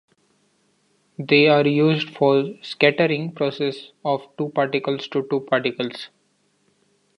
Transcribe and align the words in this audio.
They 1.19 1.47
are 1.47 1.67
used 1.67 2.09
for 2.09 2.55
scattering 2.63 3.33
processes 3.33 3.91
of 4.03 4.27
two 4.35 4.49
particles 4.49 5.07
to 5.09 5.27
two 5.29 5.41
particles. 5.41 6.09